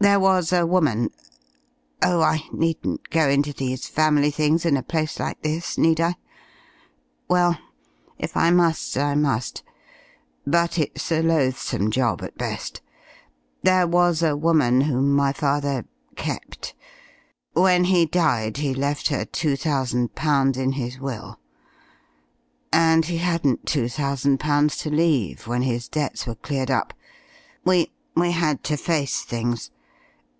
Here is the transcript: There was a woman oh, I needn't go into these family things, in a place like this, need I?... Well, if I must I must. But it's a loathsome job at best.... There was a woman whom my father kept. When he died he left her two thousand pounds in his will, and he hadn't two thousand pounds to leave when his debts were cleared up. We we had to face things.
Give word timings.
There 0.00 0.20
was 0.20 0.52
a 0.52 0.66
woman 0.66 1.08
oh, 2.02 2.20
I 2.20 2.44
needn't 2.52 3.08
go 3.08 3.26
into 3.26 3.54
these 3.54 3.88
family 3.88 4.30
things, 4.30 4.66
in 4.66 4.76
a 4.76 4.82
place 4.82 5.18
like 5.18 5.40
this, 5.40 5.78
need 5.78 5.98
I?... 5.98 6.16
Well, 7.26 7.56
if 8.18 8.36
I 8.36 8.50
must 8.50 8.98
I 8.98 9.14
must. 9.14 9.62
But 10.46 10.78
it's 10.78 11.10
a 11.10 11.22
loathsome 11.22 11.90
job 11.90 12.22
at 12.22 12.36
best.... 12.36 12.82
There 13.62 13.86
was 13.86 14.22
a 14.22 14.36
woman 14.36 14.82
whom 14.82 15.10
my 15.14 15.32
father 15.32 15.86
kept. 16.16 16.74
When 17.54 17.84
he 17.84 18.04
died 18.04 18.58
he 18.58 18.74
left 18.74 19.08
her 19.08 19.24
two 19.24 19.56
thousand 19.56 20.14
pounds 20.14 20.58
in 20.58 20.72
his 20.72 21.00
will, 21.00 21.40
and 22.70 23.06
he 23.06 23.16
hadn't 23.16 23.64
two 23.64 23.88
thousand 23.88 24.38
pounds 24.38 24.76
to 24.82 24.90
leave 24.90 25.46
when 25.46 25.62
his 25.62 25.88
debts 25.88 26.26
were 26.26 26.34
cleared 26.34 26.70
up. 26.70 26.92
We 27.64 27.90
we 28.14 28.32
had 28.32 28.62
to 28.64 28.76
face 28.76 29.22
things. 29.22 29.70